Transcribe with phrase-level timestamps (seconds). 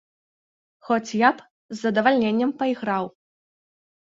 [0.87, 3.05] Хоць я б з задавальненнем пайграў.